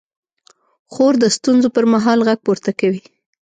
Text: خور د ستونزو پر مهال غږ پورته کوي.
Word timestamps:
خور 0.91 1.13
د 1.19 1.25
ستونزو 1.37 1.67
پر 1.75 1.85
مهال 1.93 2.19
غږ 2.27 2.39
پورته 2.45 2.71
کوي. 2.79 3.01